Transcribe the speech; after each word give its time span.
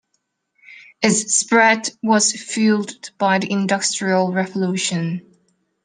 Its 1.03 1.35
spread 1.37 1.87
was 2.01 2.31
fueled 2.33 3.11
by 3.19 3.37
the 3.37 3.51
Industrial 3.51 4.31
Revolution. 4.31 5.21